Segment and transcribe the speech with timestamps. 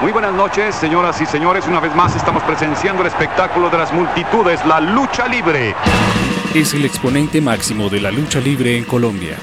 [0.00, 1.66] Muy buenas noches, señoras y señores.
[1.66, 5.74] Una vez más estamos presenciando el espectáculo de las multitudes, la lucha libre.
[6.54, 9.36] Es el exponente máximo de la lucha libre en Colombia.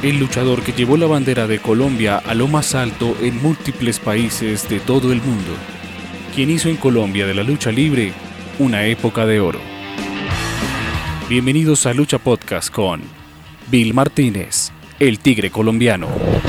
[0.00, 4.68] El luchador que llevó la bandera de Colombia a lo más alto en múltiples países
[4.68, 5.52] de todo el mundo.
[6.36, 8.12] Quien hizo en Colombia de la lucha libre
[8.60, 9.58] una época de oro.
[11.28, 13.02] Bienvenidos a Lucha Podcast con
[13.68, 14.70] Bill Martínez,
[15.00, 16.39] el tigre colombiano.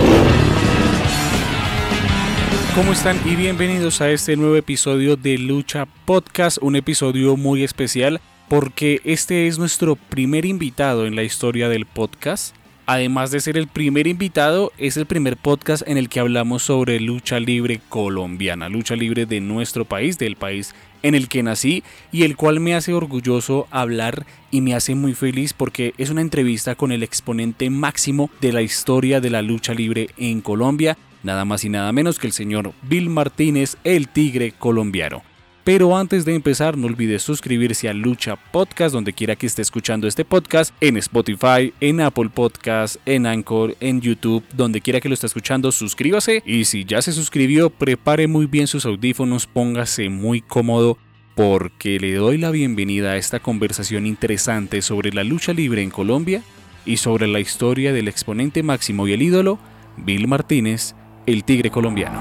[2.74, 3.20] ¿Cómo están?
[3.26, 9.48] Y bienvenidos a este nuevo episodio de Lucha Podcast, un episodio muy especial porque este
[9.48, 12.56] es nuestro primer invitado en la historia del podcast.
[12.86, 17.02] Además de ser el primer invitado, es el primer podcast en el que hablamos sobre
[17.02, 22.24] lucha libre colombiana, lucha libre de nuestro país, del país en el que nací y
[22.24, 26.76] el cual me hace orgulloso hablar y me hace muy feliz porque es una entrevista
[26.76, 31.64] con el exponente máximo de la historia de la lucha libre en Colombia nada más
[31.64, 35.24] y nada menos que el señor Bill Martínez, el tigre colombiano.
[35.64, 40.08] Pero antes de empezar, no olvides suscribirse a Lucha Podcast, donde quiera que esté escuchando
[40.08, 45.14] este podcast, en Spotify, en Apple Podcast, en Anchor, en YouTube, donde quiera que lo
[45.14, 46.42] esté escuchando, suscríbase.
[46.48, 50.98] Y si ya se suscribió, prepare muy bien sus audífonos, póngase muy cómodo,
[51.36, 56.42] porque le doy la bienvenida a esta conversación interesante sobre la lucha libre en Colombia
[56.88, 59.60] y sobre la historia del exponente máximo y el ídolo,
[59.98, 62.20] Bill Martínez, el tigre colombiano.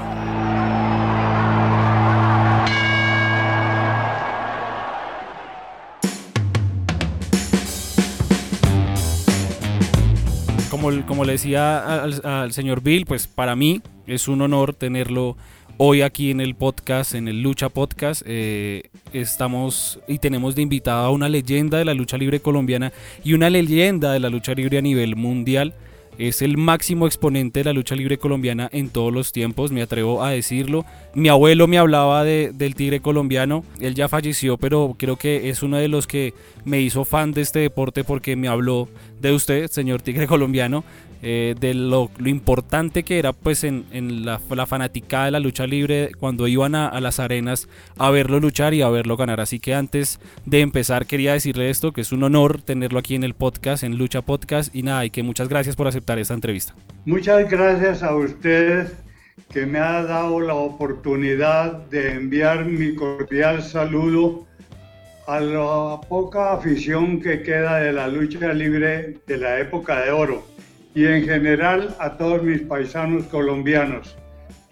[10.69, 15.37] Como, como le decía al, señor Bill, pues para mí es un honor tenerlo
[15.77, 18.23] hoy aquí en el podcast, en el Lucha Podcast.
[18.25, 22.91] Eh, estamos y tenemos de invitada a una leyenda de la lucha libre colombiana
[23.23, 25.73] y una leyenda de la lucha libre a nivel mundial
[26.17, 30.23] es el máximo exponente de la lucha libre colombiana en todos los tiempos, me atrevo
[30.23, 30.85] a decirlo.
[31.13, 35.63] Mi abuelo me hablaba de, del tigre colombiano, él ya falleció, pero creo que es
[35.63, 36.33] uno de los que
[36.65, 38.87] me hizo fan de este deporte porque me habló
[39.19, 40.83] de usted, señor tigre colombiano.
[41.23, 43.85] Eh, de lo, importante que era pues en,
[44.25, 48.81] la, fanática de la lucha libre cuando iban a, las arenas a verlo luchar y
[48.81, 49.39] a verlo ganar.
[49.39, 53.23] Así que antes de empezar quería decirle esto, que es un honor tenerlo aquí en
[53.23, 56.73] el podcast, en Lucha Podcast y nada, y que muchas gracias por aceptar esta entrevista.
[57.05, 58.91] Muchas gracias a ustedes
[59.53, 64.47] que me ha dado la oportunidad de enviar mi cordial saludo
[65.27, 70.51] a la poca afición que queda de la lucha libre de la época de oro
[70.93, 74.17] y en general a todos mis paisanos colombianos.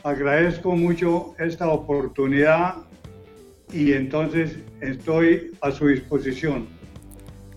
[0.04, 2.76] Agradezco mucho esta oportunidad
[3.72, 6.68] y entonces estoy a su disposición.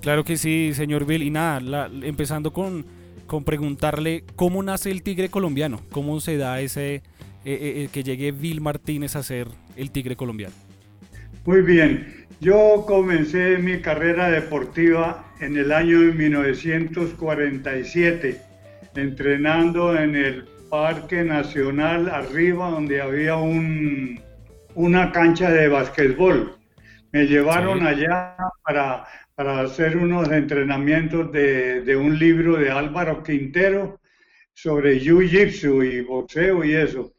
[0.00, 1.22] Claro que sí, señor Bill.
[1.22, 2.84] Y nada, empezando con,
[3.26, 7.02] con preguntarle cómo nace el tigre colombiano, cómo se da ese eh,
[7.44, 10.54] eh, eh, que llegue Bill Martínez a ser el tigre colombiano.
[11.44, 18.51] Muy bien, yo comencé mi carrera deportiva en el año de 1947
[18.94, 24.20] entrenando en el Parque Nacional arriba donde había un,
[24.74, 26.56] una cancha de basquetbol.
[27.12, 29.04] Me llevaron allá para,
[29.34, 34.00] para, hacer unos entrenamientos de, de, un libro de Álvaro Quintero
[34.54, 37.12] sobre jiu-jitsu y boxeo y eso.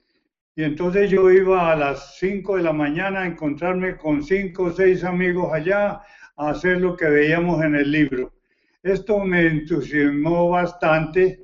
[0.55, 4.71] Y entonces yo iba a las 5 de la mañana a encontrarme con cinco o
[4.71, 6.01] seis amigos allá
[6.37, 8.33] a hacer lo que veíamos en el libro.
[8.81, 11.42] Esto me entusiasmó bastante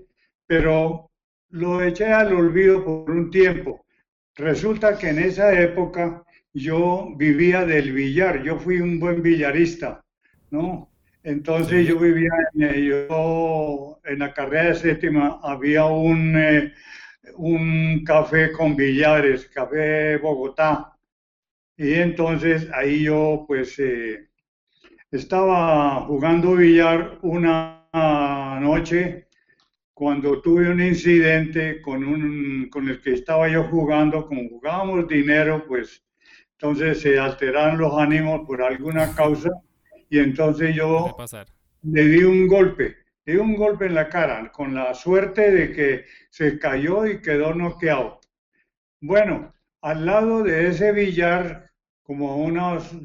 [0.49, 1.11] pero
[1.51, 3.85] lo eché al olvido por un tiempo.
[4.35, 6.23] Resulta que en esa época
[6.53, 10.03] yo vivía del billar, yo fui un buen billarista,
[10.49, 10.89] ¿no?
[11.21, 13.07] Entonces yo vivía en, eh,
[14.17, 16.73] la carrera de séptima, había un, eh,
[17.35, 20.97] un café con billares, Café Bogotá.
[21.77, 24.29] Y entonces ahí yo pues eh,
[25.11, 29.28] estaba jugando billar una noche
[29.99, 35.65] cuando tuve un incidente con, un, con el que estaba yo jugando, como jugábamos dinero,
[35.67, 36.01] pues
[36.53, 39.49] entonces se alteraron los ánimos por alguna causa
[40.09, 41.17] y entonces yo
[41.81, 45.73] le di un golpe, le di un golpe en la cara, con la suerte de
[45.73, 48.21] que se cayó y quedó noqueado.
[49.01, 51.73] Bueno, al lado de ese billar,
[52.03, 52.95] como unos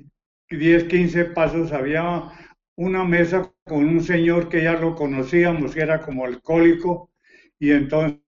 [0.48, 2.30] 10, 15 pasos, había
[2.76, 7.10] una mesa con un señor que ya lo conocíamos, que era como alcohólico,
[7.58, 8.20] y entonces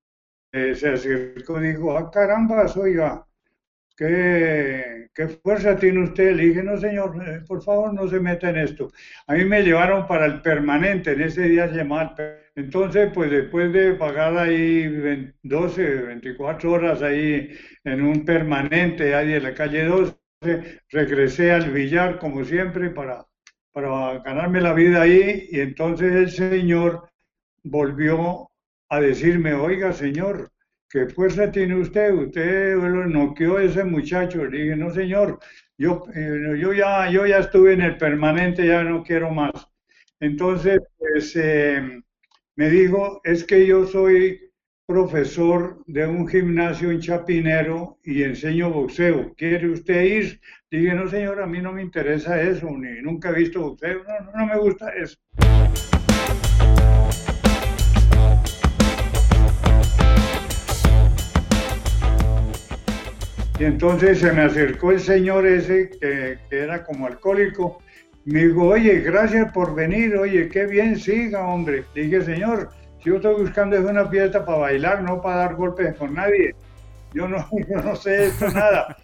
[0.53, 3.27] eh, se acercó y dijo, ah, caramba, oiga,
[3.97, 6.35] ¿qué, ¿qué fuerza tiene usted?
[6.37, 8.91] Le dije, no, señor, eh, por favor, no se meta en esto.
[9.27, 12.15] A mí me llevaron para el permanente, en ese día se llamaba
[12.55, 17.51] Entonces, pues después de pagar ahí 12, 24 horas ahí
[17.85, 20.17] en un permanente ahí en la calle 12,
[20.91, 23.26] regresé al billar como siempre para,
[23.77, 27.11] para ganarme la vida ahí y entonces el señor
[27.63, 28.49] volvió
[28.89, 30.51] a decirme, oiga señor,
[30.89, 32.11] ¿qué fuerza tiene usted?
[32.15, 34.47] Usted lo noqueó ese muchacho.
[34.47, 35.41] Le dije, no señor,
[35.77, 39.53] yo, eh, yo, ya, yo ya estuve en el permanente, ya no quiero más.
[40.21, 42.01] Entonces, pues eh,
[42.55, 44.41] me dijo, es que yo soy
[44.87, 49.35] profesor de un gimnasio en Chapinero y enseño boxeo.
[49.37, 50.41] ¿Quiere usted ir?
[50.71, 54.39] Dije, no señor, a mí no me interesa eso, ni nunca he visto boxeo, no,
[54.39, 55.19] no me gusta eso.
[63.59, 67.83] Y entonces se me acercó el señor ese, que, era como alcohólico,
[68.25, 71.85] me dijo, oye, gracias por venir, oye, qué bien, siga, hombre.
[71.93, 72.71] dije, señor,
[73.07, 76.57] yo estoy buscando es una fiesta para bailar, no para dar golpes con nadie.
[77.15, 78.97] Yo no, yo no sé esto nada.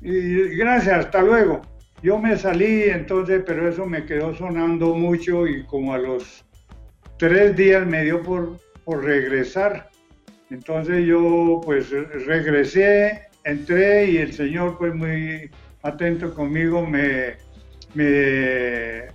[0.00, 1.62] Y gracias, hasta luego.
[2.00, 6.44] Yo me salí entonces, pero eso me quedó sonando mucho y como a los
[7.18, 9.90] tres días me dio por, por regresar.
[10.50, 11.90] Entonces yo pues
[12.26, 15.50] regresé entré y el señor fue muy
[15.82, 17.34] atento conmigo, me,
[17.94, 19.08] me,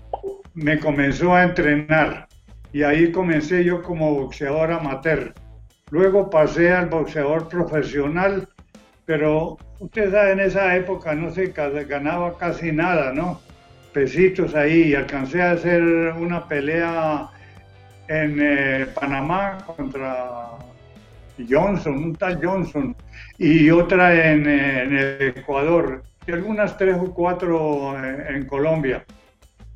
[0.80, 2.29] comenzó a entrenar
[2.72, 5.34] y ahí comencé yo como boxeador amateur.
[5.92, 8.48] Luego pasé al boxeador profesional,
[9.06, 13.42] pero usted sabe, en esa época no se ganaba casi nada, ¿no?
[13.92, 17.30] Pesitos ahí, alcancé a hacer una pelea
[18.08, 20.50] en eh, Panamá contra
[21.50, 22.96] Johnson, un tal Johnson,
[23.38, 29.06] y otra en, el Ecuador, y algunas tres o cuatro en, Colombia.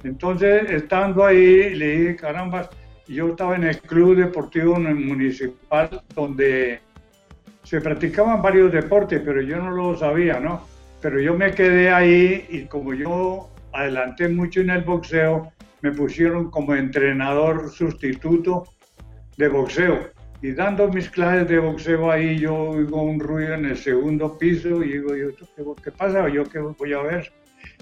[0.03, 2.69] Entonces, estando ahí, le dije, caramba,
[3.07, 6.79] yo estaba en el Club Deportivo Municipal donde
[7.63, 10.67] se practicaban varios deportes, pero yo no lo sabía, ¿no?
[11.01, 15.51] Pero yo me quedé ahí y como yo adelanté mucho en el boxeo,
[15.81, 18.65] me pusieron como entrenador sustituto
[19.37, 20.13] de boxeo
[20.43, 24.83] y dando mis clases de boxeo ahí, yo oigo un ruido en el segundo piso
[24.83, 25.29] y digo, yo,
[25.81, 26.27] ¿qué, pasa?
[26.27, 27.31] ¿Yo qué voy a ver?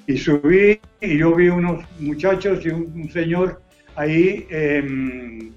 [0.05, 3.63] Y subí y yo vi unos muchachos y un, señor
[3.95, 5.51] ahí em,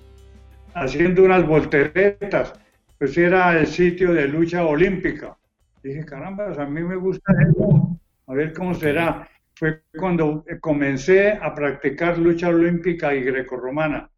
[0.75, 2.52] haciendo unas volteretas.
[2.98, 5.36] Pues era el sitio de lucha olímpica.
[5.82, 7.98] dije, caramba, a mí me gusta eso.
[8.26, 9.28] A ver cómo será.
[9.56, 14.10] Fue cuando comencé a practicar lucha olímpica y grecorromana.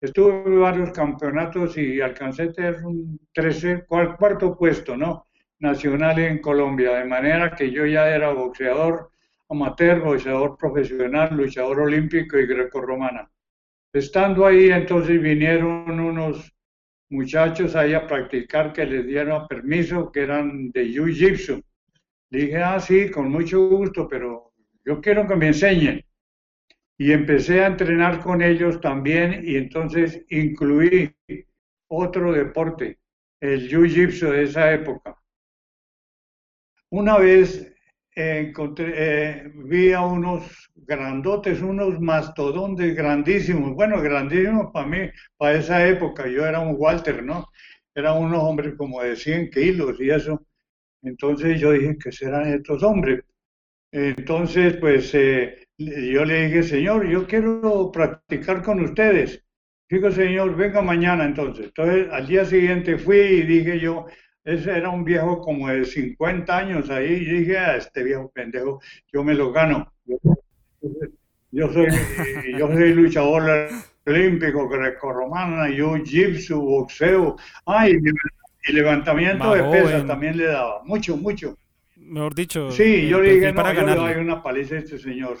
[0.00, 5.26] Estuve en varios campeonatos y alcancé a tener un 13, cuarto puesto, ¿no?
[5.58, 9.10] Nacional en Colombia, de manera que yo ya era boxeador
[9.50, 13.28] amateur, boxeador profesional, luchador olímpico y greco-romana.
[13.92, 16.52] Estando ahí, entonces vinieron unos
[17.10, 21.62] muchachos ahí a practicar que les dieron permiso, que eran de Jiu-Jitsu.
[22.30, 24.52] Dije, ah, sí, con mucho gusto, pero
[24.84, 26.04] yo quiero que me enseñen
[26.98, 31.14] y empecé a entrenar con ellos también y entonces incluí
[31.88, 32.98] otro deporte,
[33.40, 35.16] el jiu-jitsu de esa época.
[36.90, 37.72] Una vez
[38.18, 44.98] encontré, eh, vi a unos grandotes, unos mastodontes grandísimos, bueno, grandísimos para mí,
[45.36, 47.46] para esa época, yo era un Walter, ¿no?
[47.94, 50.42] Eran unos hombres como de 100 kilos y eso.
[51.02, 53.20] Entonces yo dije, ¿qué serán estos hombres?
[53.92, 59.44] Entonces, pues eh, yo le dije, Señor, yo quiero practicar con ustedes.
[59.88, 61.66] Dijo, Señor, venga mañana entonces.
[61.66, 64.06] Entonces, al día siguiente fui y dije yo,
[64.48, 68.80] ese era un viejo como de 50 años ahí, y dije, a este viejo pendejo,
[69.12, 69.92] yo me lo gano.
[71.50, 71.88] Yo soy,
[72.58, 73.68] yo soy luchador
[74.06, 77.36] olímpico, greco-romana, yo jiu boxeo,
[77.66, 77.98] ay,
[78.68, 81.58] y levantamiento de pesas también le daba, mucho, mucho.
[81.96, 85.36] Mejor dicho, sí, yo le dije, no, yo le doy una paliza a este señor.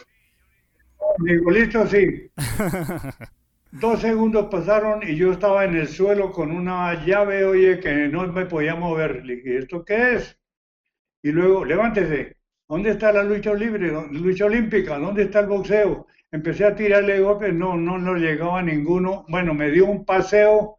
[1.20, 2.30] Digo, listo, sí.
[3.70, 8.26] Dos segundos pasaron y yo estaba en el suelo con una llave, oye, que no
[8.32, 9.24] me podía mover.
[9.26, 10.38] Le dije, ¿esto qué es?
[11.22, 12.36] Y luego, levántese.
[12.66, 13.92] ¿Dónde está la lucha libre?
[14.10, 14.98] Lucha olímpica.
[14.98, 16.06] ¿Dónde está el boxeo?
[16.30, 19.26] Empecé a tirarle golpes, no, no, no llegaba ninguno.
[19.28, 20.78] Bueno, me dio un paseo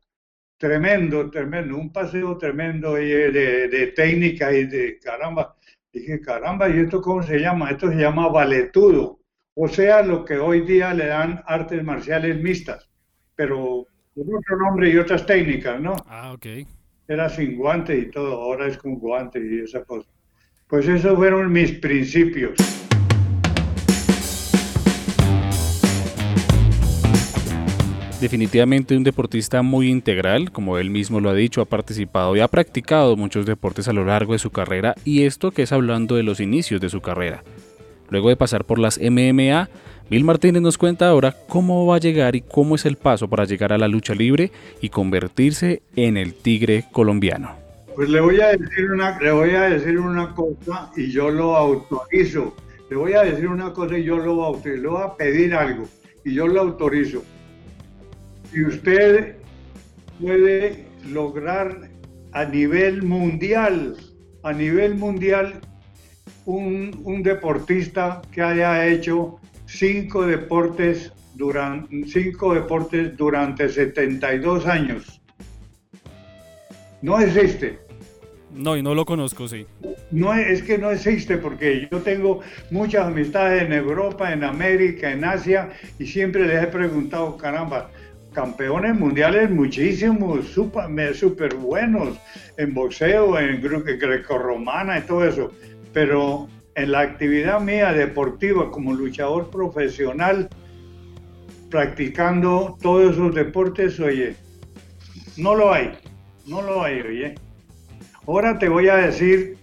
[0.57, 5.55] tremendo, tremendo, un paseo tremendo de, de técnica y de caramba.
[5.93, 7.69] Dije, caramba, ¿y esto cómo se llama?
[7.69, 9.18] Esto se llama valetudo
[9.61, 12.87] o sea, lo que hoy día le dan artes marciales mixtas,
[13.35, 13.85] pero
[14.15, 15.97] con otro nombre y otras técnicas, ¿no?
[16.07, 16.65] Ah, ok.
[17.09, 20.07] Era sin guante y todo, ahora es con guante y esa cosa.
[20.65, 22.53] Pues esos fueron mis principios.
[28.21, 32.47] Definitivamente un deportista muy integral, como él mismo lo ha dicho, ha participado y ha
[32.47, 36.23] practicado muchos deportes a lo largo de su carrera y esto que es hablando de
[36.23, 37.43] los inicios de su carrera.
[38.09, 39.69] Luego de pasar por las MMA,
[40.09, 43.45] Bill Martínez nos cuenta ahora cómo va a llegar y cómo es el paso para
[43.45, 44.51] llegar a la lucha libre
[44.81, 47.55] y convertirse en el tigre colombiano.
[47.95, 51.55] Pues le voy a decir una, le voy a decir una cosa y yo lo
[51.55, 52.55] autorizo.
[52.89, 54.81] Le voy a decir una cosa y yo lo autorizo.
[54.81, 55.87] Le voy a pedir algo
[56.23, 57.23] y yo lo autorizo
[58.51, 59.35] si usted
[60.19, 61.89] puede lograr
[62.31, 63.95] a nivel mundial,
[64.43, 65.61] a nivel mundial,
[66.49, 75.21] un, deportista que haya hecho cinco deportes, durante, cinco deportes durante 72 años.
[77.01, 77.79] No existe.
[78.51, 79.67] No, y no lo conozco, sí.
[80.11, 82.41] No es que no existe porque yo tengo
[82.71, 87.91] muchas amistades en Europa, en América, en Asia y siempre les he preguntado, caramba,
[88.33, 92.17] campeones mundiales muchísimos, súper super buenos
[92.57, 95.51] en boxeo, en greco-romana y todo eso.
[95.93, 100.49] Pero en la actividad mía deportiva como luchador profesional,
[101.69, 104.35] practicando todos esos deportes, oye,
[105.37, 105.91] no lo hay,
[106.45, 107.35] no lo hay, oye.
[108.27, 109.57] Ahora te voy a decir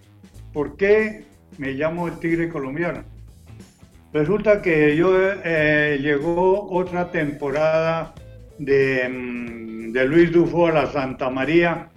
[0.52, 1.24] por qué
[1.58, 3.04] me llamo el tigre colombiano.
[4.12, 5.10] Resulta que yo
[5.44, 8.14] eh, llegó otra temporada
[8.58, 11.90] Mm, de, Luis Dufo a la Santa María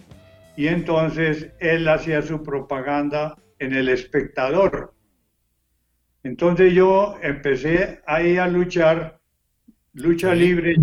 [0.57, 4.93] y entonces él hacía su propaganda en el espectador.
[6.23, 9.19] Entonces yo empecé ahí a luchar,
[9.93, 10.75] lucha libre,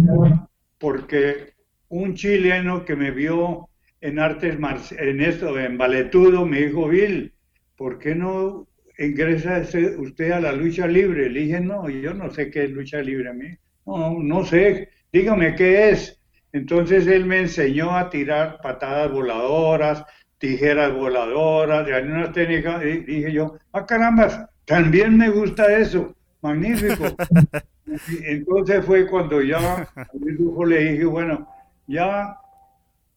[0.79, 1.55] porque
[1.89, 3.69] un chileno que me vio
[4.01, 4.59] en artes
[4.93, 7.33] en esto, en valetudo, me dijo, Bill,
[7.77, 8.69] ¿por qué no
[8.99, 9.63] ingresa
[9.99, 11.29] usted a la lucha libre?
[11.29, 13.49] Le dije, no, yo no sé qué es lucha libre a mí.
[13.85, 16.21] No, no sé dígame qué es.
[16.53, 20.05] Entonces él me enseñó a tirar patadas voladoras,
[20.39, 27.05] tijeras voladoras, hay unas técnicas, y dije yo, ah caramba, también me gusta eso, magnífico.
[28.25, 29.89] Entonces fue cuando ya
[30.67, 31.49] le dije, bueno,
[31.87, 32.37] ya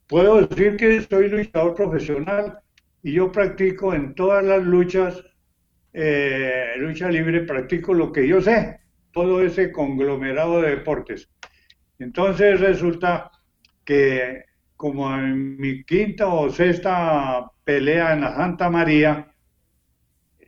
[0.07, 2.59] puedo decir que soy luchador profesional
[3.03, 5.23] y yo practico en todas las luchas,
[5.93, 8.79] eh, lucha libre, practico lo que yo sé,
[9.11, 11.29] todo ese conglomerado de deportes.
[11.97, 13.31] Entonces resulta
[13.83, 14.45] que
[14.79, 19.29] como en mi quinta o sexta pelea en la Santa María,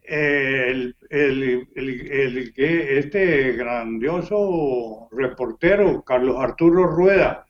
[0.04, 0.96] el,
[2.56, 7.46] este grandioso reportero, Carlos Arturo Rueda,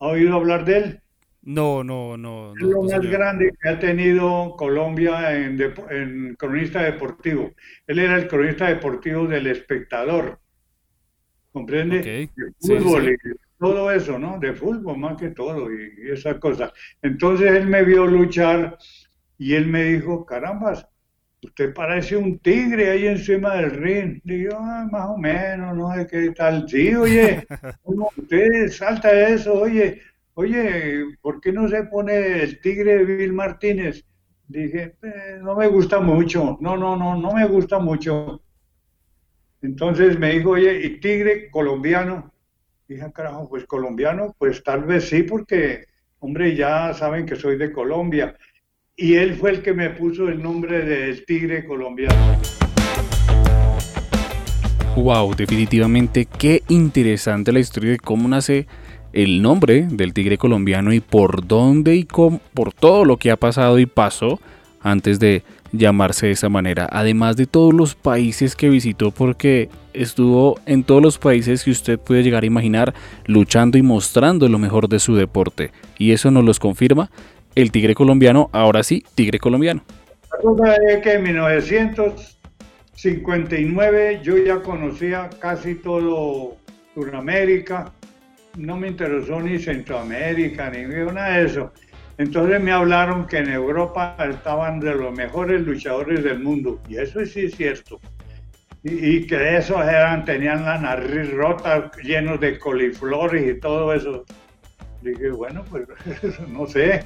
[0.00, 1.00] ¿ha oído hablar de él?
[1.40, 2.52] No, no, no.
[2.54, 7.52] Es lo más grande que ha tenido Colombia en, en, cronista deportivo.
[7.86, 10.38] Él era el cronista deportivo del espectador.
[11.54, 12.02] ¿comprende?
[12.02, 12.28] De
[12.60, 13.16] fútbol
[13.64, 14.38] todo eso, ¿no?
[14.38, 16.70] De fútbol más que todo y, esas cosas.
[17.00, 18.76] Entonces él me vio luchar
[19.38, 20.86] y él me dijo, carambas,
[21.42, 24.20] usted parece un tigre ahí encima del ring.
[24.22, 26.68] Digo, ah, más o menos, no sé qué tal.
[26.68, 27.46] Sí, oye,
[27.84, 30.02] usted salta eso, oye,
[30.34, 34.04] oye, ¿por qué no se pone el tigre Bill Martínez?
[34.46, 38.42] Dije, eh, no me gusta mucho, no, no, no, no me gusta mucho.
[39.62, 42.33] Entonces me dijo, oye, ¿y tigre colombiano?
[42.86, 45.86] Dije, carajo, pues colombiano, pues tal vez sí, porque,
[46.18, 48.36] hombre, ya saben que soy de Colombia.
[48.94, 52.14] Y él fue el que me puso el nombre del tigre colombiano.
[54.96, 58.66] Wow, definitivamente qué interesante la historia de cómo nace
[59.14, 63.36] el nombre del tigre colombiano y por dónde y cómo, por todo lo que ha
[63.36, 64.40] pasado y pasó
[64.82, 65.42] antes de
[65.78, 71.02] llamarse de esa manera, además de todos los países que visitó porque estuvo en todos
[71.02, 72.94] los países que usted puede llegar a imaginar
[73.26, 75.72] luchando y mostrando lo mejor de su deporte.
[75.98, 77.10] Y eso nos los confirma
[77.54, 79.82] el tigre colombiano, ahora sí, tigre colombiano.
[80.32, 86.56] La cosa es que en 1959 yo ya conocía casi todo
[86.94, 87.92] Sudamérica,
[88.56, 91.72] no me interesó ni Centroamérica, ni nada de eso.
[92.16, 97.24] Entonces me hablaron que en Europa estaban de los mejores luchadores del mundo, y eso
[97.26, 98.00] sí es cierto.
[98.84, 104.24] Y, que esos eran, tenían la nariz rota, llenos de coliflores y todo eso.
[105.00, 105.86] Dije, bueno, pues
[106.48, 107.02] no sé.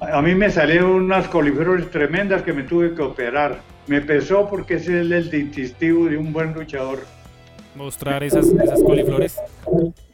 [0.00, 3.60] A mí me salieron unas coliflores tremendas que me tuve que operar.
[3.86, 7.00] Me pesó porque ese es el digestivo de un buen luchador.
[7.74, 8.46] ¿Mostrar esas
[8.82, 9.38] coliflores?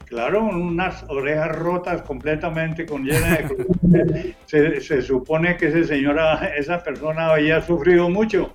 [0.05, 3.39] Claro, unas orejas rotas completamente con llena
[3.81, 4.35] de...
[4.45, 8.53] se, se supone que ese señora, esa persona había sufrido mucho.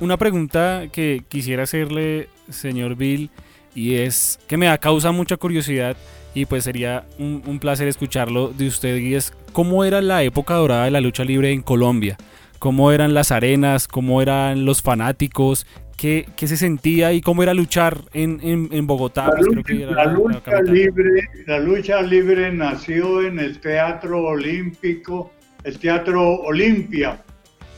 [0.00, 3.30] Una pregunta que quisiera hacerle, señor Bill,
[3.74, 5.96] y es que me causa mucha curiosidad
[6.34, 10.84] y pues sería un, placer escucharlo de usted y es cómo era la época dorada
[10.84, 12.16] de la lucha libre en Colombia,
[12.58, 15.66] cómo eran las arenas, cómo eran los fanáticos,
[15.98, 19.26] qué, qué se sentía y cómo era luchar en, en, Bogotá.
[19.26, 25.32] La, lucha, libre, la lucha libre nació en el Teatro Olímpico,
[25.64, 27.22] el Teatro Olimpia,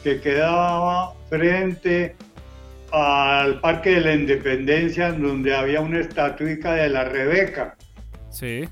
[0.05, 2.15] que quedaba frente
[2.93, 7.77] al Parque de la Independencia, donde había una estatuica de la Rebeca.
[8.29, 8.69] Sí.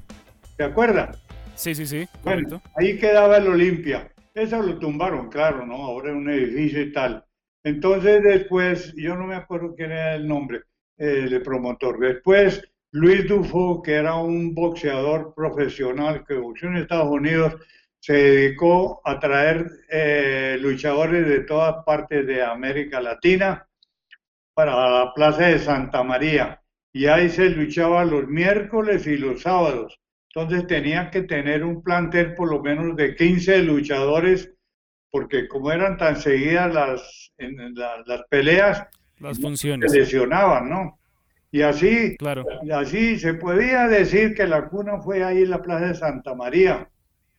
[0.56, 1.18] ¿Te acuerdas?
[1.54, 2.06] Sí, sí, sí.
[2.22, 4.08] Bueno, ahí quedaba el Olimpia.
[4.34, 5.74] Eso lo tumbaron, claro, ¿no?
[5.74, 7.24] Ahora es un edificio y tal.
[7.64, 10.62] Entonces después, yo no me acuerdo quién era el nombre
[10.98, 11.98] el promotor.
[12.00, 17.54] Después, Luis Dufo, que era un boxeador profesional que boxeó en Estados Unidos,
[18.00, 23.68] se dedicó a traer eh, luchadores de todas partes de América Latina
[24.54, 26.62] para la Plaza de Santa María
[26.92, 29.98] y ahí se luchaba los miércoles y los sábados.
[30.34, 34.54] Entonces tenía que tener un plantel por lo menos de 15 luchadores,
[35.10, 38.86] porque como eran tan seguidas las, en las peleas,
[39.20, 39.90] las funciones.
[39.90, 40.98] Se lesionaban, ¿no?
[41.50, 42.44] Y así, claro.
[42.74, 46.88] así se podía decir que la cuna fue ahí en la Plaza de Santa María.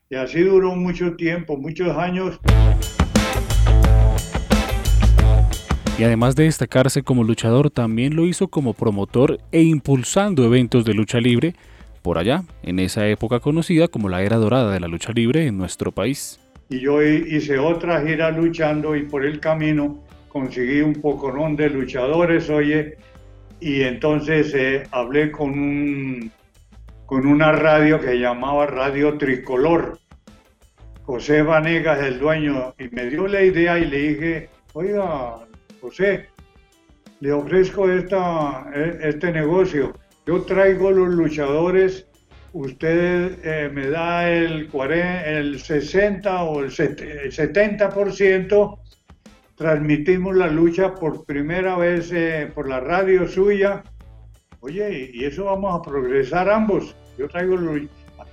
[0.09, 2.39] Y así duró mucho tiempo, muchos años.
[5.99, 10.93] y además de destacarse como luchador, también lo hizo como promotor e impulsando eventos de
[10.93, 11.55] lucha libre
[12.01, 15.57] por allá, en esa época conocida como la era dorada de la lucha libre en
[15.57, 16.39] nuestro país.
[16.69, 22.49] Y yo hice otra gira luchando y por el camino conseguí un poco de luchadores,
[22.49, 22.95] oye,
[23.59, 26.31] y entonces eh, hablé con, un,
[27.05, 29.99] con una radio que llamaba Radio Tricolor.
[31.03, 35.37] José Vanegas, el dueño, y me dio la idea y le dije, oiga,
[35.81, 36.27] José,
[37.19, 39.93] le ofrezco esta, e, este negocio.
[40.27, 42.07] Yo traigo los luchadores,
[42.53, 48.79] usted eh, me da el, 40, el 60 o el 70%,
[49.55, 53.83] transmitimos la lucha por primera vez eh, por la radio suya.
[54.61, 56.95] Oye, y eso vamos a progresar ambos.
[57.17, 57.57] Yo traigo,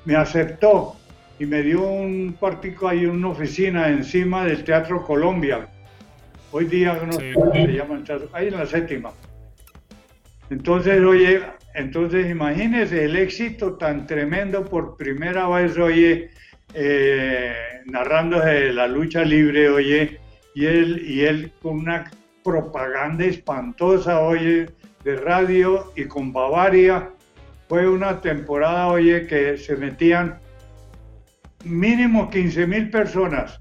[0.04, 0.96] me aceptó
[1.38, 5.68] y me dio un cuartico ahí, una oficina encima del Teatro Colombia
[6.52, 9.10] Hoy día no se llaman ahí en la séptima.
[10.50, 11.42] Entonces, oye,
[11.74, 16.30] entonces imagínese el éxito tan tremendo por primera vez, oye,
[16.74, 17.54] eh,
[17.86, 20.20] narrando de la lucha libre, oye,
[20.54, 22.10] y él, y él con una
[22.44, 24.66] propaganda espantosa, oye,
[25.04, 27.10] de radio y con Bavaria.
[27.68, 30.38] Fue una temporada, oye, que se metían
[31.64, 33.60] mínimo 15 mil personas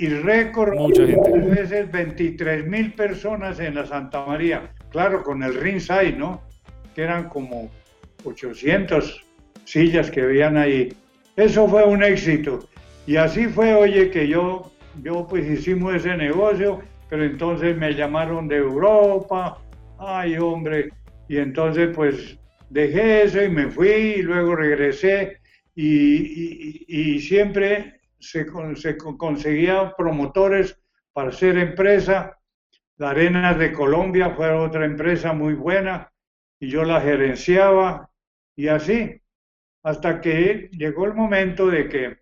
[0.00, 1.08] y récord Muchas
[1.46, 6.42] veces 23 mil personas en la Santa María, claro, con el ringside, ¿no?
[6.94, 7.70] Que eran como
[8.24, 9.22] 800
[9.64, 10.94] sillas que habían ahí.
[11.36, 12.66] Eso fue un éxito.
[13.06, 18.48] Y así fue, oye, que yo, yo pues hicimos ese negocio, pero entonces me llamaron
[18.48, 19.58] de Europa,
[19.98, 20.90] ay hombre,
[21.28, 22.38] y entonces pues
[22.70, 25.38] dejé eso y me fui y luego regresé
[25.74, 28.46] y, y siempre se,
[28.96, 30.78] conseguía promotores
[31.12, 32.38] para ser empresa.
[32.96, 36.12] La Arena de Colombia fue otra empresa muy buena
[36.60, 38.10] y yo la gerenciaba
[38.54, 39.20] y así,
[39.82, 42.18] hasta que llegó el momento de que,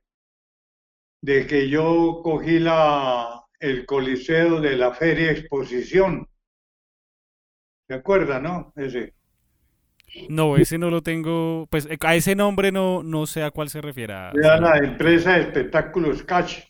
[1.20, 6.28] de que yo cogí la, el coliseo de la Feria Exposición.
[7.88, 8.72] ¿Se acuerda, no?
[8.76, 9.17] Ese.
[10.28, 13.68] No, ese no lo tengo, pues eh, a ese nombre no, no sé a cuál
[13.68, 14.14] se refiere.
[14.34, 16.60] Era la empresa de espectáculos Catch.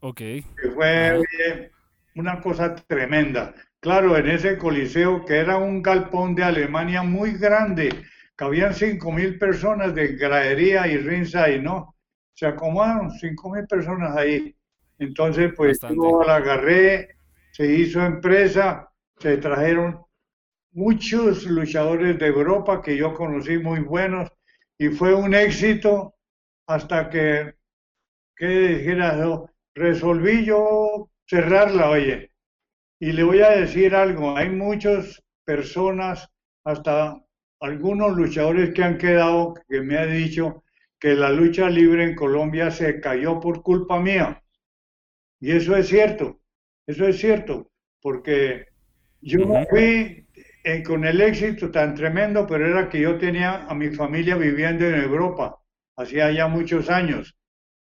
[0.00, 0.18] Ok.
[0.18, 1.70] Que fue
[2.14, 3.54] una cosa tremenda.
[3.80, 7.88] Claro, en ese coliseo que era un galpón de Alemania muy grande,
[8.36, 11.94] cabían cinco mil personas de gradería y y ¿no?
[12.32, 14.54] Se acomodaron cinco mil personas ahí.
[14.98, 17.16] Entonces, pues yo la agarré,
[17.50, 20.00] se hizo empresa, se trajeron
[20.72, 24.30] muchos luchadores de Europa que yo conocí muy buenos
[24.78, 26.14] y fue un éxito
[26.66, 27.54] hasta que,
[28.36, 29.48] ¿qué dijera yo?
[29.74, 32.30] Resolví yo cerrarla, oye.
[32.98, 36.28] Y le voy a decir algo, hay muchas personas,
[36.64, 37.20] hasta
[37.60, 40.64] algunos luchadores que han quedado, que me han dicho
[40.98, 44.42] que la lucha libre en Colombia se cayó por culpa mía.
[45.40, 46.40] Y eso es cierto,
[46.86, 48.66] eso es cierto, porque
[49.20, 50.26] yo fui
[50.64, 54.86] eh, con el éxito tan tremendo, pero era que yo tenía a mi familia viviendo
[54.86, 55.58] en Europa,
[55.96, 57.36] hacía ya muchos años,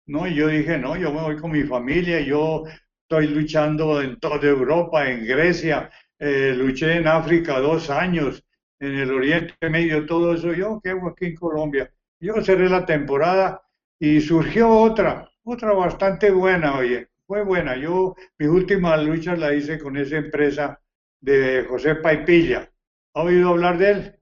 [0.07, 0.27] ¿no?
[0.27, 2.65] Yo dije, no, yo me voy con mi familia, yo
[3.03, 8.43] estoy luchando en toda Europa, en Grecia, eh, luché en África dos años,
[8.79, 10.53] en el Oriente Medio, todo eso.
[10.53, 11.91] Yo, ¿qué hago aquí en Colombia?
[12.19, 13.61] Yo cerré la temporada
[13.99, 17.75] y surgió otra, otra bastante buena, oye, fue buena.
[17.77, 20.80] Yo, mis últimas luchas la hice con esa empresa
[21.21, 22.69] de José Paipilla.
[23.13, 24.15] ¿Ha oído hablar de él?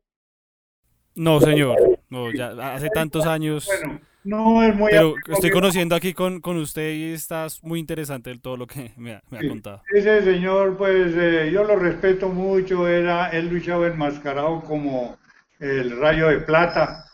[1.16, 1.78] No, señor.
[2.10, 3.66] No, ya hace tantos años.
[3.68, 4.92] Bueno, no es muy.
[4.92, 9.14] Pero estoy conociendo aquí con, con usted y está muy interesante todo lo que me
[9.14, 9.82] ha, contado.
[9.94, 12.88] Ese señor, pues eh, yo lo respeto mucho.
[12.88, 15.18] Era, él luchaba enmascarado como
[15.60, 17.06] el Rayo de Plata.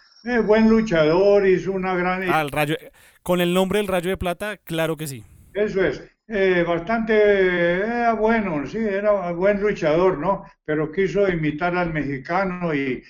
[0.46, 2.24] Buen luchador, hizo una gran.
[2.30, 2.76] Ah, el rayo.
[3.22, 5.24] Con el nombre del Rayo de Plata, claro que sí.
[5.54, 6.02] Eso es.
[6.28, 7.14] Eh, bastante,
[7.74, 10.44] era bueno, sí, era buen luchador, ¿no?
[10.64, 13.04] Pero quiso imitar al mexicano y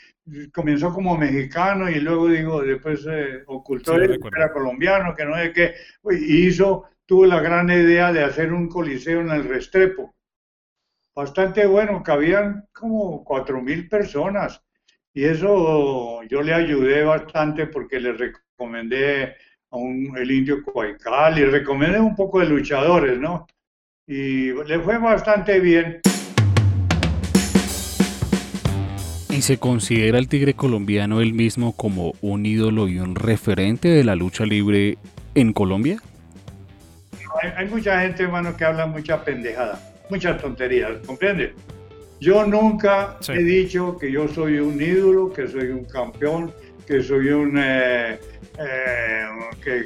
[0.51, 5.53] comenzó como mexicano y luego digo, después eh, ocultó que era colombiano, que no sé
[5.53, 5.75] qué,
[6.11, 10.13] y hizo, tuvo la gran idea de hacer un coliseo en el Restrepo.
[11.15, 14.61] Bastante bueno, cabían como cuatro mil personas
[15.13, 19.37] y eso yo le ayudé bastante porque le recomendé
[20.15, 23.47] el indio Coaical y recomendé un poco de luchadores, ¿no?
[24.07, 26.01] Y le fue bastante bien.
[29.29, 34.03] ¿Y se considera el tigre colombiano él mismo como un ídolo y un referente de
[34.05, 34.97] la lucha libre
[35.33, 35.99] en Colombia?
[37.57, 41.53] Hay, mucha gente, hermano, que habla mucha pendejada, muchas tonterías, ¿comprende?
[42.21, 46.53] Yo nunca he dicho que yo soy un ídolo, que soy un campeón,
[46.85, 47.57] que soy un...
[47.57, 48.19] Eh,
[48.57, 49.25] eh,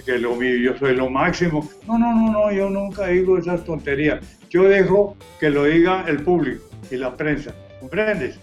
[0.05, 1.67] que, lo, yo soy lo máximo.
[1.87, 4.19] No, no, no, no, yo nunca digo esas tonterías.
[4.49, 7.55] Yo dejo que lo diga el público y la prensa.
[7.79, 8.39] ¿Comprendes?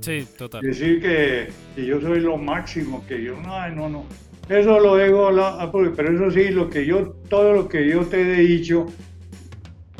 [0.00, 0.62] Sí, total.
[0.62, 1.48] Decir que,
[1.82, 4.04] yo soy lo máximo, que yo no, no, no.
[4.48, 8.20] Eso lo digo, la, pero eso sí, lo que yo, todo lo que yo te
[8.20, 8.86] he dicho,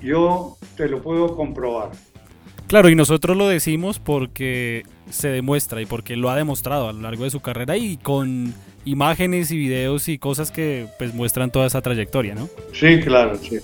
[0.02, 1.92] yo te lo puedo comprobar.
[2.74, 7.02] Claro, y nosotros lo decimos porque se demuestra y porque lo ha demostrado a lo
[7.02, 8.52] largo de su carrera y con
[8.84, 12.48] imágenes y videos y cosas que pues muestran toda esa trayectoria, ¿no?
[12.72, 13.60] Sí, claro, sí.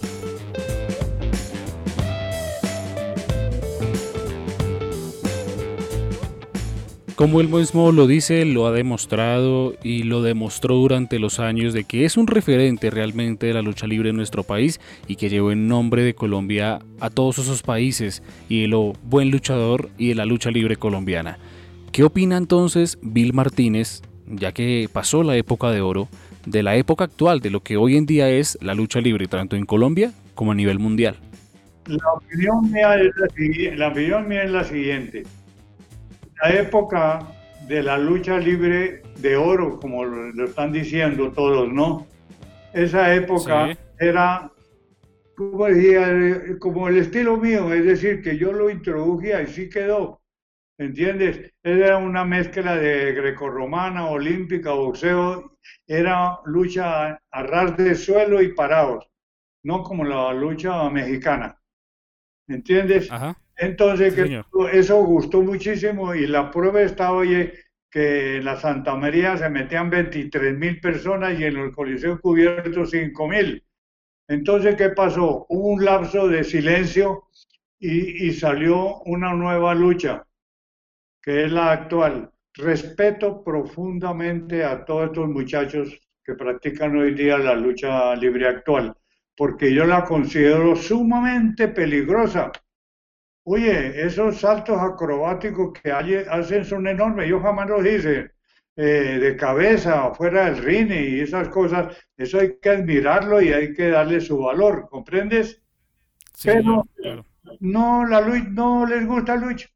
[7.20, 11.84] Como él mismo lo dice, lo ha demostrado y lo demostró durante los años de
[11.84, 15.52] que es un referente realmente de la lucha libre en nuestro país y que llevó
[15.52, 20.14] en nombre de Colombia a todos esos países y de lo buen luchador y de
[20.14, 21.36] la lucha libre colombiana.
[21.92, 26.08] ¿Qué opina entonces Bill Martínez ya que pasó la época de oro,
[26.46, 29.56] de la época actual, de lo que hoy en día es la lucha libre, tanto
[29.56, 31.16] en Colombia como a nivel mundial?
[31.86, 33.10] La opinión mía es
[33.76, 35.24] la, opinión es la siguiente.
[36.42, 37.20] La época
[37.66, 42.06] de la lucha libre de oro, como lo, están diciendo todos, ¿no?
[42.72, 44.50] Esa época era,
[45.36, 45.64] como,
[46.58, 50.20] como el estilo mío, es decir, que yo lo introduje y sí quedó.
[50.80, 51.52] ¿entiendes?
[51.62, 59.06] Era una mezcla de grecorromana, olímpica, boxeo, era lucha a ras de suelo y parados,
[59.62, 61.59] no como la lucha mexicana,
[62.50, 63.08] ¿entiendes?
[63.56, 64.14] Entonces,
[64.72, 67.54] eso gustó muchísimo y la prueba está, oye,
[67.90, 72.84] que en la Santa María se metían 23 mil personas y en el Coliseo cubierto
[72.84, 73.64] 5 mil.
[74.28, 75.46] Entonces, ¿qué pasó?
[75.48, 77.24] Hubo un lapso de silencio
[77.78, 80.26] y salió una nueva lucha
[81.22, 82.30] que es la actual.
[82.54, 88.94] Respeto profundamente a todos estos muchachos que practican hoy día la lucha libre actual,
[89.40, 92.52] porque yo la considero sumamente peligrosa.
[93.44, 98.32] Oye, esos saltos acrobáticos que hacen son enormes, yo jamás los hice.
[98.76, 103.72] Eh, de cabeza, fuera del ring y esas cosas, eso hay que admirarlo y hay
[103.72, 105.62] que darle su valor, ¿comprendes?
[106.44, 106.86] Pero
[107.60, 109.68] no, la lucha, no les gusta la lucha,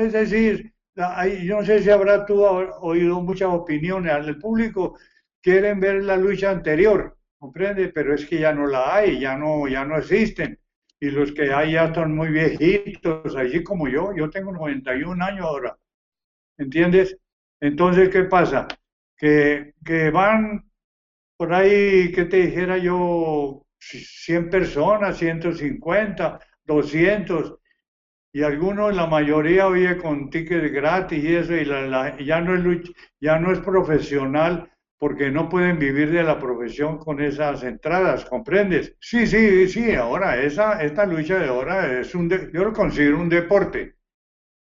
[0.00, 4.96] es decir, yo no sé si habrá tú oído muchas opiniones al público,
[5.42, 7.88] quieren ver la lucha anterior, ¿comprende?
[7.88, 10.60] Pero es que ya no la hay, ya no, ya no existen.
[11.00, 15.46] Y los que hay ya están muy viejitos, así como yo, yo tengo 91 años
[15.46, 15.76] ahora,
[16.56, 17.18] ¿entiendes?
[17.60, 18.68] Entonces, ¿qué pasa?
[19.16, 20.70] Que, que van
[21.36, 23.66] por ahí, ¿qué te dijera yo?
[23.80, 27.58] 100 personas, 150, 200,
[28.32, 31.64] y algunos, la mayoría oye con tickets gratis y eso, y
[32.24, 34.70] ya, no es ya no es profesional
[35.02, 38.94] porque no pueden vivir de la profesión con esas entradas, ¿comprendes?
[39.00, 43.28] Sí, sí, sí, ahora esa, esta lucha de ahora es un, yo lo considero un
[43.28, 43.96] deporte,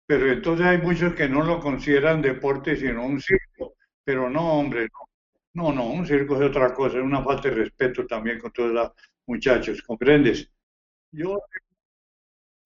[0.06, 4.88] pero entonces hay muchos que no lo consideran deporte sino un circo, pero no, hombre,
[5.56, 8.52] no, no, no un circo es otra cosa, es una falta de respeto también con
[8.52, 8.92] todos los
[9.26, 10.48] muchachos, ¿comprendes?
[11.12, 11.40] Yo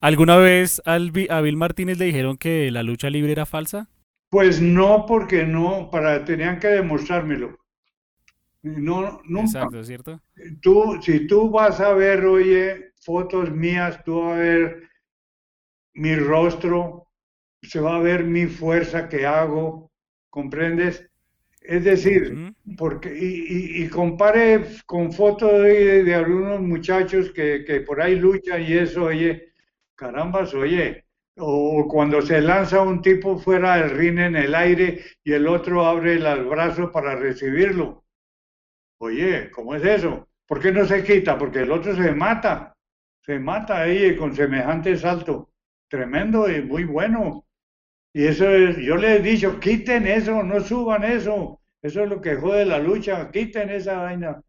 [0.02, 0.97] ¿Alguna vez a
[1.39, 3.88] Bill Martínez le dijeron que la lucha libre era falsa?
[4.33, 7.55] Pues no, porque no, para tenían que demostrármelo.
[8.63, 9.45] No, nunca.
[9.45, 10.21] Exacto, ¿cierto?
[10.59, 14.89] Tú, si tú vas a ver, oye, fotos mías, tú vas a ver
[15.93, 17.09] mi rostro,
[17.61, 19.91] se va a ver mi fuerza que hago,
[20.31, 21.07] ¿comprendes?
[21.61, 28.15] Es decir, porque, y, y, compare con fotos de, algunos muchachos que, que, por ahí
[28.15, 29.53] luchan y eso, oye,
[29.93, 31.02] carambas, oye,
[31.37, 35.85] o cuando se lanza un tipo fuera del ring en el aire y el otro
[35.85, 38.03] abre los brazos para recibirlo.
[38.99, 40.27] Oye, ¿cómo es eso?
[40.47, 41.37] ¿Por qué no se quita?
[41.37, 42.75] Porque el otro se mata,
[43.21, 45.49] se mata ahí con semejante salto.
[45.89, 47.45] Tremendo y muy bueno.
[48.13, 51.61] Y eso es, yo les he dicho, quiten eso, no suban eso.
[51.81, 54.41] Eso es lo que jode la lucha, quiten esa vaina.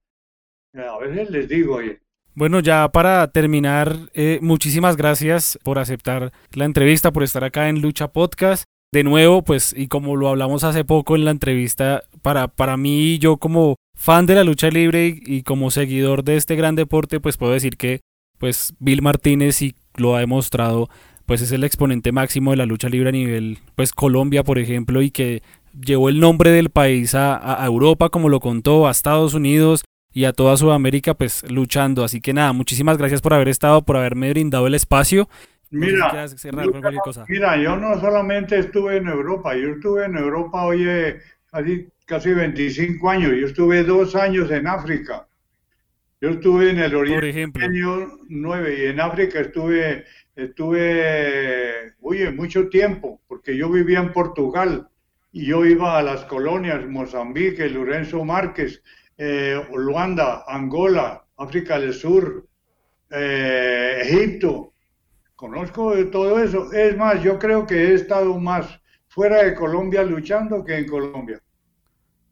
[0.75, 2.04] A veces les digo, oye.
[2.35, 7.81] Bueno, ya para terminar, eh, muchísimas gracias por aceptar la entrevista, por estar acá en
[7.81, 8.65] Lucha Podcast.
[8.93, 13.19] De nuevo, pues, y como lo hablamos hace poco en la entrevista, para, para mí,
[13.19, 17.21] yo como fan de la lucha libre y, y como seguidor de este gran deporte,
[17.21, 18.01] pues puedo decir que,
[18.39, 20.89] pues, Bill Martínez y lo ha demostrado
[21.27, 25.01] pues es el exponente máximo de la lucha libre a nivel, pues Colombia, por ejemplo,
[25.03, 25.43] y que
[25.79, 29.85] llevó el nombre del país a, Europa, como lo contó, a Estados Unidos
[30.15, 32.05] y a toda Sudamérica, pues luchando.
[32.05, 35.29] Así que nada, muchísimas gracias por haber estado, por haberme brindado el espacio.
[35.71, 36.27] Mira,
[37.29, 41.19] mira, yo no solamente estuve en Europa, yo estuve en Europa, oye,
[41.51, 45.27] casi, casi 25 años, yo estuve dos años en África.
[46.21, 50.05] Yo estuve en el Oriente Por año 9 y en África estuve
[50.37, 54.89] estuve, oye, mucho tiempo, porque yo vivía en Portugal
[55.33, 58.83] y yo iba a las colonias, Mozambique, Lorenzo Márquez,
[59.17, 62.47] eh, Luanda, Angola, África del Sur,
[63.11, 64.73] eh, Egipto.
[65.37, 66.73] Conozco de todo eso.
[66.73, 71.41] Es más, yo creo que he estado más fuera de Colombia luchando que en Colombia.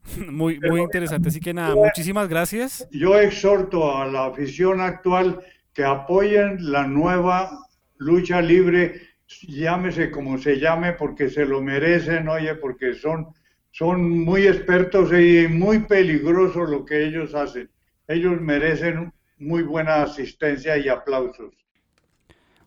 [0.29, 1.29] Muy, muy interesante.
[1.29, 2.88] Así que nada, muchísimas gracias.
[2.90, 5.40] Yo exhorto a la afición actual
[5.73, 7.51] que apoyen la nueva
[7.99, 9.01] lucha libre,
[9.42, 13.29] llámese como se llame, porque se lo merecen, oye, porque son,
[13.72, 17.70] son muy expertos y muy peligrosos lo que ellos hacen.
[18.06, 21.54] Ellos merecen muy buena asistencia y aplausos.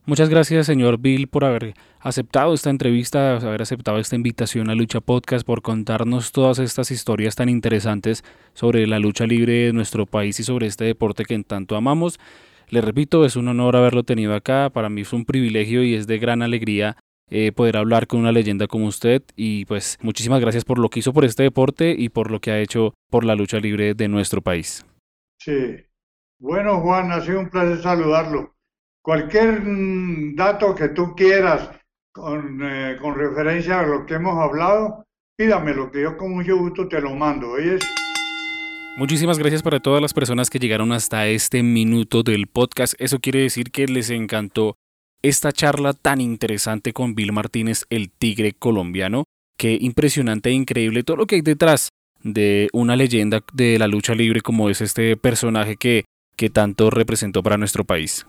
[0.07, 4.99] Muchas gracias, señor Bill, por haber aceptado esta entrevista, haber aceptado esta invitación a Lucha
[4.99, 10.39] Podcast, por contarnos todas estas historias tan interesantes sobre la lucha libre de nuestro país
[10.39, 12.19] y sobre este deporte que en tanto amamos.
[12.69, 16.07] Le repito, es un honor haberlo tenido acá, para mí es un privilegio y es
[16.07, 16.97] de gran alegría
[17.29, 20.99] eh, poder hablar con una leyenda como usted y pues muchísimas gracias por lo que
[20.99, 24.07] hizo por este deporte y por lo que ha hecho por la lucha libre de
[24.07, 24.85] nuestro país.
[25.39, 25.75] Sí.
[26.39, 28.55] Bueno, Juan, ha sido un placer saludarlo.
[29.01, 31.69] Cualquier mm, dato que tú quieras
[32.11, 35.05] con, eh, con referencia a lo que hemos hablado,
[35.37, 37.51] pídamelo, que yo con mucho gusto te lo mando.
[37.51, 37.81] ¿oyes?
[38.97, 42.93] Muchísimas gracias para todas las personas que llegaron hasta este minuto del podcast.
[42.97, 44.77] Eso quiere decir que les encantó
[45.27, 49.23] esta charla tan interesante con Bill Martínez, el tigre colombiano.
[49.57, 51.89] Qué impresionante e increíble todo lo que hay detrás
[52.21, 57.41] de una leyenda de la lucha libre como es este personaje que, que tanto representó
[57.41, 58.25] para nuestro país.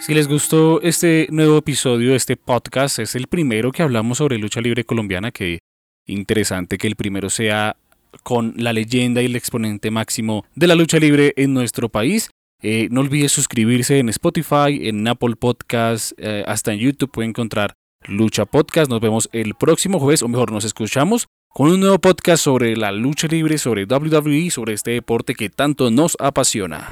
[0.00, 4.60] Si les gustó este nuevo episodio este podcast, es el primero que hablamos sobre lucha
[4.60, 5.58] libre colombiana, que
[6.06, 7.76] interesante que el primero sea
[8.22, 12.30] con la leyenda y el exponente máximo de la lucha libre en nuestro país.
[12.60, 17.74] Eh, no olvides suscribirse en Spotify, en Apple Podcast, eh, hasta en YouTube puede encontrar
[18.08, 18.90] Lucha Podcast.
[18.90, 22.90] Nos vemos el próximo jueves, o mejor, nos escuchamos con un nuevo podcast sobre la
[22.92, 26.88] lucha libre, sobre WWE, sobre este deporte que tanto nos apasiona.